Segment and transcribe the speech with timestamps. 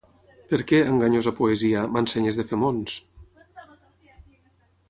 [0.53, 2.99] Per què, enganyosa poesia, m’ensenyes de fer mons?